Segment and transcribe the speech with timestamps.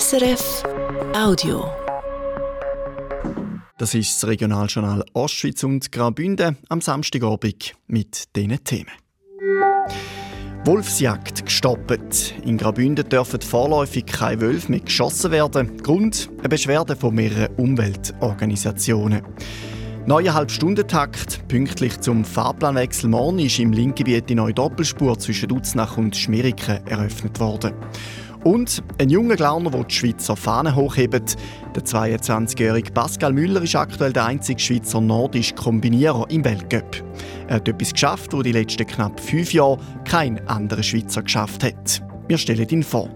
[0.00, 0.62] SRF
[1.14, 1.70] Audio.
[3.76, 8.92] Das ist das Regionaljournal Ostschweiz und Graubünden am Samstagabend mit diesen Themen.
[10.64, 12.36] Wolfsjagd gestoppt.
[12.42, 15.76] In Graubünden dürfen vorläufig keine Wölfe mehr geschossen werden.
[15.82, 19.20] Grund: eine Beschwerde von mehreren Umweltorganisationen.
[20.06, 21.46] Neuer Halbstundentakt.
[21.48, 27.38] Pünktlich zum Fahrplanwechsel morgen ist im Linkgebiet die neue Doppelspur zwischen Dutznach und Schmiriken eröffnet
[27.40, 27.74] worden.
[28.44, 31.36] Und ein junger Glauner, der die Schweizer Fahne hochhebt.
[31.76, 37.04] Der 22-jährige Pascal Müller ist aktuell der einzige Schweizer nordische Kombinierer im Weltcup.
[37.46, 42.02] Er hat etwas geschafft, das die letzten knapp fünf Jahre kein anderer Schweizer geschafft hat.
[42.26, 43.08] Wir stellen ihn vor.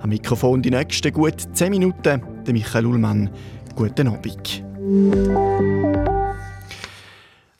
[0.00, 3.30] Am Mikrofon die nächsten gut zehn Minuten, der Michael Ullmann.
[3.76, 4.64] Guten Abend.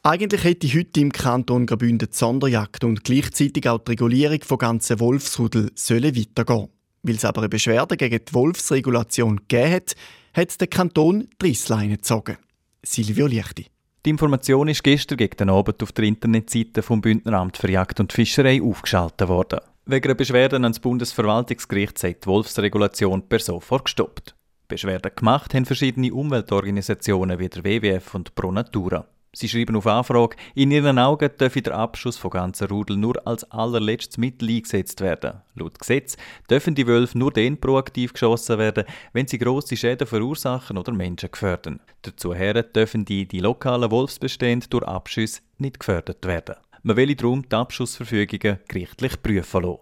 [0.02, 5.01] Eigentlich hätte heute im Kanton Graubünden die Sonderjagd und gleichzeitig auch die Regulierung von ganzen
[5.01, 6.68] Wolfsrudel sollen weitergehen.
[7.04, 9.95] Weil es aber eine Beschwerde gegen die Wolfsregulation gegeben hat,
[10.32, 12.38] hat der Kanton die Reissleine gezogen.
[12.82, 13.66] Silvio Lichti.
[14.06, 18.12] Die Information ist gestern gegen den Abend auf der Internetseite vom Bündneramt für Jagd und
[18.12, 19.60] Fischerei aufgeschaltet worden.
[19.84, 24.34] Wegen einer Beschwerde ans Bundesverwaltungsgericht sei die Wolfsregulation per sofort gestoppt.
[24.66, 29.07] Beschwerden gemacht haben verschiedene Umweltorganisationen wie der WWF und Pro Natura.
[29.35, 33.51] Sie schreiben auf Anfrage, in ihren Augen dürfe der Abschuss von ganzen Rudel nur als
[33.51, 35.43] allerletztes Mittel eingesetzt werden.
[35.54, 36.16] Laut Gesetz
[36.49, 41.30] dürfen die Wölfe nur dann proaktiv geschossen werden, wenn sie grosse Schäden verursachen oder Menschen
[41.32, 41.80] gefährden.
[42.02, 46.54] Dazu dürfen die, die lokalen Wolfsbestände durch Abschüsse nicht gefördert werden.
[46.82, 49.79] Man will darum die Abschussverfügungen gerichtlich prüfen lassen.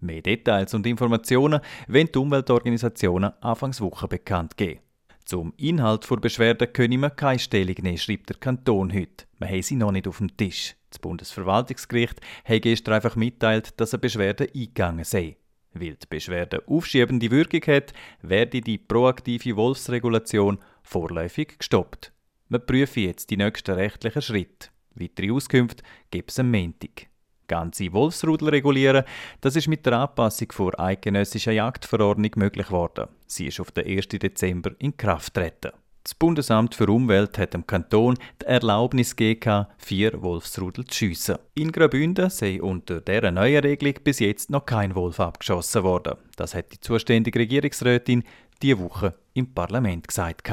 [0.00, 4.81] Mehr Details und Informationen wenn die Umweltorganisationen Anfangswoche bekannt geben.
[5.32, 9.24] Zum Inhalt der Beschwerde können wir keine Stellung nehmen, schreibt der Kanton heute.
[9.38, 10.76] Wir haben sie noch nicht auf dem Tisch.
[10.90, 15.38] Das Bundesverwaltungsgericht hat gestern einfach mitteilt, dass eine Beschwerde eingegangen sei.
[15.72, 22.12] Weil die Beschwerde aufschiebende Wirkung hat, werde die proaktive Wolfsregulation vorläufig gestoppt.
[22.50, 24.68] Wir prüfen jetzt die nächsten rechtlichen Schritte.
[24.94, 27.06] Weitere Auskünfte gibt es am Montag
[27.48, 29.04] ganze Wolfsrudel regulieren,
[29.40, 33.08] das ist mit der Anpassung der eidgenössischen Jagdverordnung möglich geworden.
[33.26, 34.08] Sie ist auf den 1.
[34.08, 35.72] Dezember in Kraft getreten.
[36.04, 41.38] Das Bundesamt für Umwelt hat dem Kanton die Erlaubnis gegeben, vier Wolfsrudel zu schiessen.
[41.54, 46.16] In Graubünden sei unter dieser neuen Regelung bis jetzt noch kein Wolf abgeschossen worden.
[46.34, 48.24] Das hat die zuständige Regierungsrätin
[48.60, 50.50] diese Woche im Parlament gesagt.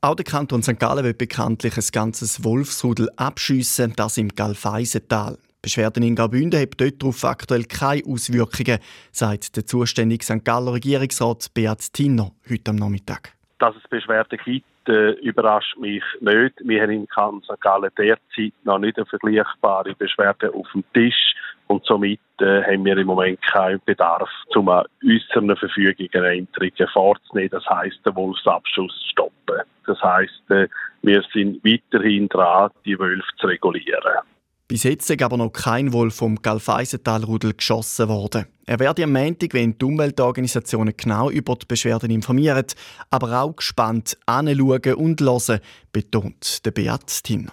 [0.00, 0.80] Auch der Kanton St.
[0.80, 5.38] Gallen will bekanntlich ein ganzes Wolfsrudel abschiessen, das im Galfeisental.
[5.64, 8.78] Beschwerden in Graubünden haben dort aktuell keine Auswirkungen,
[9.12, 10.44] sagt der zuständige St.
[10.44, 13.32] Galler Regierungsrat Beat Tinner heute am Nachmittag.
[13.58, 16.54] Dass es Beschwerden gibt, äh, überrascht mich nicht.
[16.62, 17.60] Wir haben in St.
[17.62, 21.34] Gallen derzeit noch nicht eine vergleichbare Beschwerde auf dem Tisch
[21.68, 27.50] und somit äh, haben wir im Moment keinen Bedarf, um äußeren Verfügungen Änderungen vorzunehmen.
[27.52, 29.62] Das heisst, den Wolfsabschuss zu stoppen.
[29.86, 30.68] Das heisst, äh,
[31.00, 34.20] wir sind weiterhin dran, die Wölfe zu regulieren.
[34.66, 38.46] Bis jetzt ist aber noch kein Wolf vom Galfeisentalrudel geschossen worden.
[38.64, 42.64] Er werde am Montag, wenn die Umweltorganisationen genau über die Beschwerden informieren,
[43.10, 45.60] aber auch gespannt anschauen und hören,
[45.92, 47.52] betont der Beat Tinner.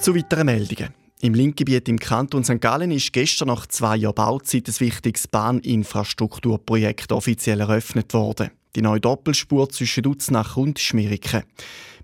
[0.00, 0.94] Zu weiteren Meldungen.
[1.22, 2.60] Im Linkgebiet im Kanton St.
[2.60, 9.00] Gallen ist gestern nach zwei Jahren Bauzeit ein wichtiges Bahninfrastrukturprojekt offiziell eröffnet worden die neue
[9.00, 11.42] Doppelspur zwischen Dutznach und Schmiriken.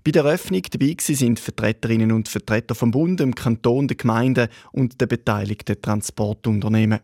[0.03, 5.01] Bei der Eröffnung dabei sind Vertreterinnen und Vertreter vom Bund, dem Kanton, der Gemeinde und
[5.01, 6.99] der beteiligten Transportunternehmen.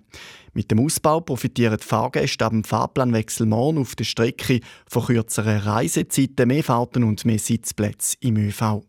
[0.53, 5.59] Mit dem Ausbau profitieren die Fahrgäste ab dem Fahrplanwechsel morgen auf der Strecke von kürzeren
[5.59, 8.83] Reisezeiten, mehr Fahrten und mehr Sitzplätze im ÖV.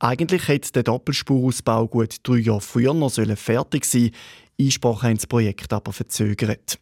[0.00, 4.10] Eigentlich hätte der Doppelspurausbau gut drei Jahre früher noch fertig sein
[4.60, 6.78] Einsprache haben das Projekt aber verzögert.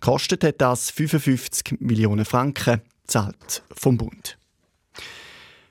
[0.00, 4.38] Kostet hat das 55 Millionen Franken, zahlt vom Bund.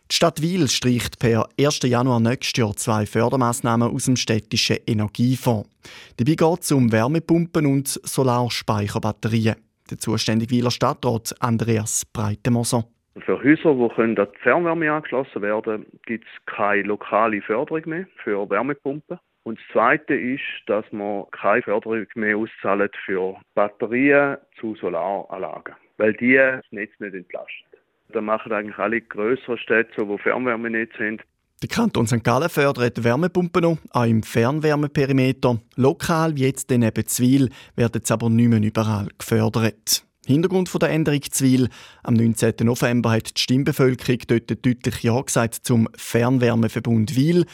[0.10, 1.80] Die Stadt Wiel streicht per 1.
[1.84, 5.70] Januar nächstes Jahr zwei Fördermaßnahmen aus dem städtischen Energiefonds.
[6.16, 9.56] Dabei geht es um Wärmepumpen und Solarspeicherbatterien.
[9.90, 12.88] Der zuständige Wieler Stadtrat Andreas Breitemoser.
[13.26, 18.06] Für Häuser, die an die Fernwärme angeschlossen werden können, gibt es keine lokale Förderung mehr
[18.24, 19.20] für Wärmepumpen.
[19.44, 26.14] Und das Zweite ist, dass man keine Förderung mehr auszahlt für Batterien zu Solaranlagen, weil
[26.14, 27.80] die das Netz nicht entlasten.
[28.10, 31.22] Da machen eigentlich alle größeren Städte, wo Fernwärmenetz sind.
[31.62, 32.24] Der Kanton St.
[32.24, 35.60] Gallen fördert Wärmepumpen noch, auch im Fernwärmeperimeter.
[35.76, 40.07] Lokal, wie jetzt in Ebenzwil, werden es aber nicht mehr überall gefördert.
[40.28, 41.70] Hintergrund der Änderung Zwil.
[42.04, 42.56] Am 19.
[42.64, 47.46] November hat die Stimmbevölkerung dort deutlich Ja gesagt zum Fernwärmeverbund Wil.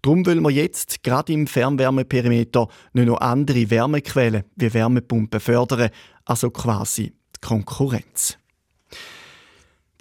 [0.00, 5.90] Darum wollen wir jetzt gerade im Fernwärmeperimeter nicht noch andere Wärmequellen wie Wärmepumpen fördern,
[6.24, 8.38] also quasi die Konkurrenz.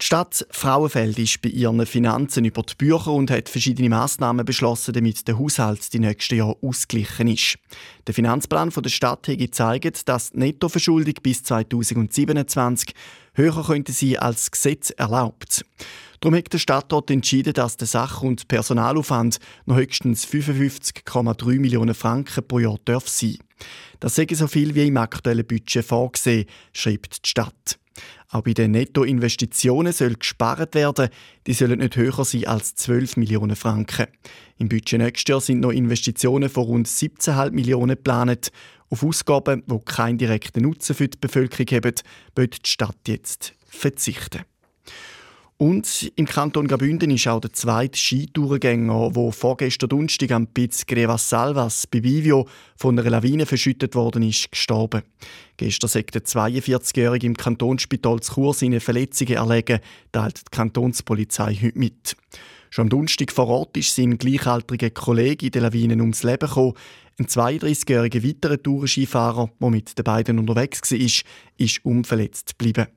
[0.02, 4.94] Die Stadt Frauenfeld ist bei ihren Finanzen über die Bücher und hat verschiedene Massnahmen beschlossen,
[4.94, 7.60] damit der Haushalt die nächsten Jahre ausgeglichen ist.
[8.08, 12.96] Der Finanzplan der Stadt hat gezeigt, dass die Nettoverschuldung bis 2027
[13.36, 15.64] höher könnte sein als Gesetz erlaubt.
[16.20, 19.38] Darum hat der Stadtrat entschieden, dass der Sach- und Personalaufwand
[19.68, 23.38] noch höchstens 55,3 Millionen Franken pro Jahr darf sein.
[24.00, 27.78] Das sei so viel wie im aktuellen Budget vorgesehen, schreibt die Stadt.
[28.30, 31.10] Auch bei den Nettoinvestitionen soll gespart werden.
[31.48, 34.08] Die sollen nicht höher sein als 12 Millionen Franken.
[34.58, 38.52] Im Budget nächstes Jahr sind noch Investitionen von rund 17,5 Millionen geplant.
[38.90, 41.96] Auf Ausgaben, die keinen direkten Nutzen für die Bevölkerung haben,
[42.36, 44.42] wird die Stadt jetzt verzichten.
[45.62, 51.30] Und im Kanton Graubünden ist auch der zweite Skitourgänger, der vorgestern Donnerstag am Piz Grevas
[51.30, 55.04] Salvas bei Bivio von einer Lawine verschüttet worden ist, gestorben.
[55.58, 59.82] Gestern sagt der 42-Jährige im Kantonsspital zu Chur seine Verletzungen erlegen,
[60.12, 62.16] teilt die Kantonspolizei heute mit.
[62.72, 66.74] Schon am Donnerstag vor Ort ist sein gleichaltriger Kollege in der Lawine ums Leben gekommen.
[67.20, 70.98] Ein 32-jähriger weiterer Tourskifahrer, der mit den beiden unterwegs war,
[71.60, 72.88] ist unverletzt geblieben.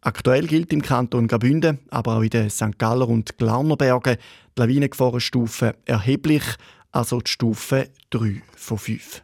[0.00, 2.78] Aktuell gilt im Kanton Graubünden, aber auch in den St.
[2.78, 4.16] Galler und Glarner Bergen
[4.56, 6.44] die Lawinengefahrenstufe erheblich,
[6.92, 9.22] also die Stufe 3 von 5.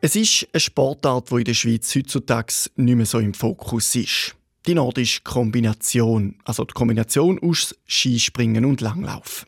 [0.00, 4.36] Es ist eine Sportart, die in der Schweiz heutzutage nicht mehr so im Fokus ist.
[4.66, 9.44] Die nordische Kombination, also die Kombination aus Skispringen und Langlauf.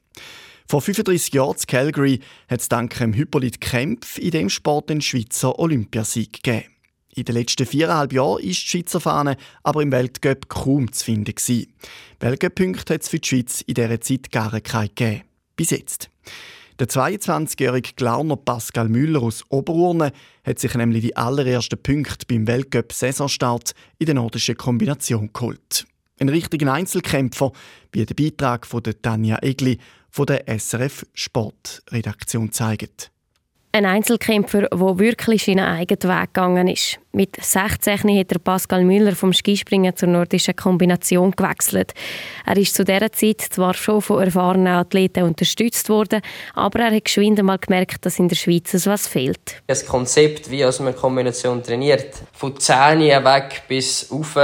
[0.70, 5.00] Vor 35 Jahren in Calgary hat es dank dem Hippolyt Kempf in dem Sport den
[5.00, 6.69] Schweizer Olympiasieg gegeben.
[7.12, 11.34] In den letzten viereinhalb Jahren ist die Schweizer Fahne aber im Weltcup kaum zu finden.
[12.20, 15.22] Weltcup-Punkte hat es für die Schweiz in dieser Zeit gar keine gegeben.
[15.56, 16.08] Bis jetzt.
[16.78, 20.12] Der 22-jährige Glarner Pascal Müller aus Oberurne
[20.44, 25.84] hat sich nämlich die allerersten Punkte beim Weltcup-Saisonstart in der nordischen Kombination geholt.
[26.22, 27.50] Ein richtiger Einzelkämpfer,
[27.93, 29.78] wie der Beitrag von Tanja Egli
[30.11, 33.11] von der SRF Sportredaktion zeigt.
[33.72, 36.99] Ein Einzelkämpfer, der wirklich seinen eigenen Weg gegangen ist.
[37.12, 41.94] Mit 16 hat der Pascal Müller vom Skispringen zur nordischen Kombination gewechselt.
[42.44, 46.20] Er ist zu dieser Zeit zwar schon von erfahrenen Athleten unterstützt worden,
[46.55, 49.62] aber er hat geschwind einmal gemerkt, dass in der Schweiz etwas fehlt.
[49.69, 54.37] Das Konzept, wie man Kombination trainiert, von 10 weg bis auf,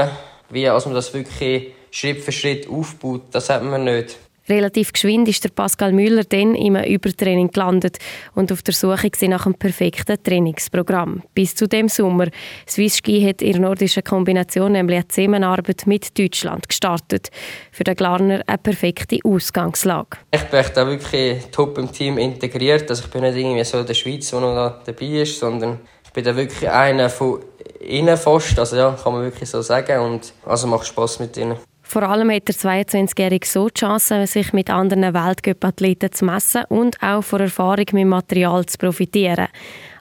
[0.50, 4.18] wie man das wirklich Schritt für Schritt aufbaut, das hat man nicht.
[4.48, 7.98] Relativ geschwind ist der Pascal Müller dann im Übertraining gelandet
[8.34, 11.24] und auf der Suche nach einem perfekten Trainingsprogramm.
[11.34, 12.28] Bis zu dem Sommer.
[12.68, 17.30] Swiss Ski hat ihre nordische Kombination nämlich eine Zusammenarbeit mit Deutschland gestartet.
[17.72, 20.18] Für den Glarner eine perfekte Ausgangslage.
[20.30, 22.88] Ich bin da wirklich top im Team integriert.
[22.88, 26.22] Also ich bin nicht irgendwie so der Schweiz, der noch dabei ist, sondern ich bin
[26.22, 27.40] da wirklich einer von
[27.86, 28.58] innen fast.
[28.58, 30.00] Also ja, kann man wirklich so sagen.
[30.00, 31.56] Und also macht Spaß mit ihnen.
[31.88, 37.00] Vor allem hat der 22-Jährige so die Chance, sich mit anderen Weltcup-Athleten zu messen und
[37.00, 39.46] auch von Erfahrung mit Material zu profitieren.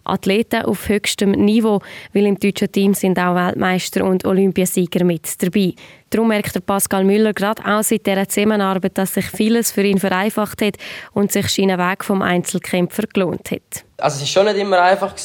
[0.06, 1.82] Athleten auf höchstem Niveau,
[2.14, 5.74] weil im deutschen Team sind auch Weltmeister und Olympiasieger mit dabei.
[6.10, 10.00] Darum merkt der Pascal Müller gerade auch seit dieser Zusammenarbeit, dass sich vieles für ihn
[10.00, 10.78] vereinfacht hat
[11.14, 13.86] und sich sein Weg vom Einzelkämpfer gelohnt hat.
[13.98, 15.16] Also es war schon nicht immer einfach,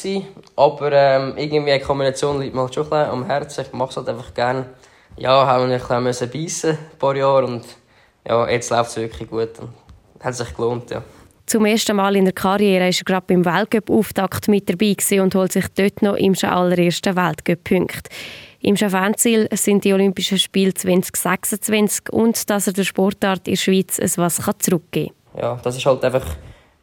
[0.60, 3.64] aber ähm, irgendwie eine Kombination liegt mir halt schon ein am Herzen.
[3.66, 4.66] Ich mache es halt einfach gerne
[5.16, 7.64] ja, haben wir ein bisschen beißen, ein paar Jahre und
[8.26, 9.70] ja, jetzt läuft es wirklich gut und
[10.20, 11.02] hat sich gelohnt, ja.
[11.46, 15.52] Zum ersten Mal in der Karriere ist er gerade beim Weltcup-Auftakt mit dabei und holt
[15.52, 18.08] sich dort noch im allerersten Weltcup-Punkt.
[18.60, 23.98] Im Fanziel sind die Olympischen Spiele 2026 und dass er der Sportart in der Schweiz
[23.98, 25.42] etwas zurückgeben kann.
[25.42, 26.26] Ja, das ist halt einfach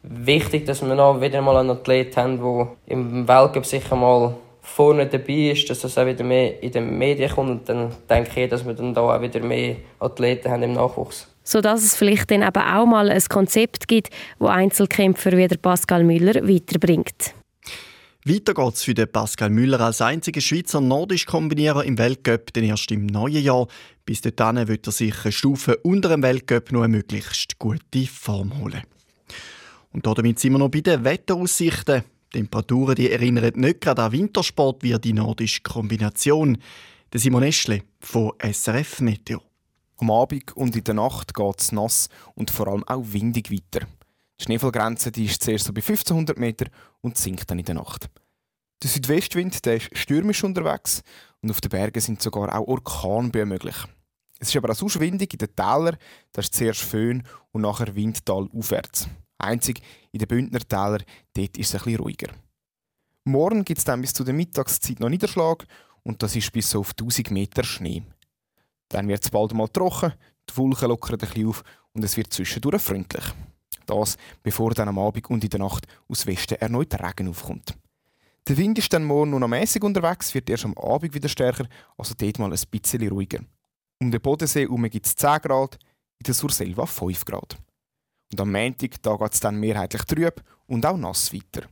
[0.02, 5.06] wichtig, dass wir noch wieder mal einen Athlet haben, der im Weltcup sicher mal vorne
[5.06, 7.50] dabei ist, dass das auch wieder mehr in den Medien kommt.
[7.50, 11.26] Und dann denke ich, dass wir dann da auch wieder mehr Athleten haben im Nachwuchs.
[11.42, 16.04] Sodass es vielleicht dann eben auch mal ein Konzept gibt, wo Einzelkämpfer wie der Pascal
[16.04, 17.34] Müller weiterbringt.
[18.24, 22.64] Weiter geht es für den Pascal Müller als einziger Schweizer nordisch Kombinierer im Weltcup, den
[22.64, 23.68] erst im neuen Jahr.
[24.04, 28.58] Bis dahin wird er sich eine Stufe unter dem Weltcup noch eine möglichst gute Form
[28.58, 28.82] holen.
[29.92, 32.04] Und damit sind wir noch bei den Wetteraussichten.
[32.32, 36.58] Temperaturen die erinnern nicht gerade an Wintersport wie die nordische Kombination.
[37.12, 39.40] Der Simon Eschle von SRF Meteo.
[39.96, 43.86] Am Abend und in der Nacht geht es nass und vor allem auch windig weiter.
[44.38, 46.66] Die Schneefallgrenze die ist zuerst so bei 1500 Meter
[47.00, 48.08] und sinkt dann in der Nacht.
[48.82, 51.02] Der Südwestwind der ist stürmisch unterwegs
[51.40, 53.76] und auf den Bergen sind sogar auch Orkanböen möglich.
[54.38, 55.96] Es ist aber auch so windig in den Tälern,
[56.32, 59.08] da ist zuerst Föhn und nachher Windtal aufwärts.
[59.38, 59.80] Einzig
[60.12, 61.04] in den Bündner Tälern,
[61.34, 62.28] dort ist es ein bisschen ruhiger.
[63.24, 65.66] Morgen gibt es dann bis zu der Mittagszeit noch Niederschlag
[66.02, 68.02] und das ist bis auf 1000 Meter Schnee.
[68.88, 70.14] Dann wird es bald mal trocken,
[70.48, 73.24] die Wolken lockern ein bisschen auf und es wird zwischendurch freundlich.
[73.86, 77.76] Das, bevor dann am Abend und in der Nacht aus Westen erneut Regen aufkommt.
[78.46, 81.68] Der Wind ist dann morgen nur noch mäßig unterwegs, wird erst am Abend wieder stärker,
[81.98, 83.40] also dort mal ein bisschen ruhiger.
[84.00, 85.78] Um den Bodensee herum gibt es 10 Grad,
[86.18, 87.58] in der Surselva 5 Grad.
[88.32, 91.66] Und am Montag geht es dann mehrheitlich trüb und auch nass weiter.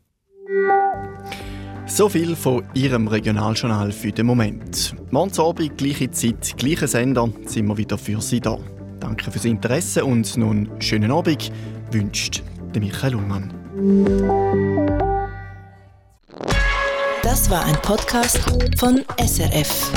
[1.87, 4.95] So viel von Ihrem Regionaljournal für den Moment.
[5.11, 8.59] Morgen Abend, gleiche Zeit, gleicher Sender, sind wir wieder für Sie da.
[8.99, 11.53] Danke fürs Interesse und nun schönen Abend,
[11.93, 12.43] wünscht
[12.75, 13.53] Michael Ullmann.
[17.23, 18.41] Das war ein Podcast
[18.79, 19.93] von SRF.